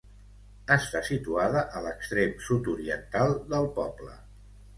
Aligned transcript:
Està 0.75 1.01
situada 1.09 1.61
a 1.81 1.81
l'extrem 1.89 2.33
sud-oriental 2.47 3.37
del 3.53 3.71
poble. 3.79 4.19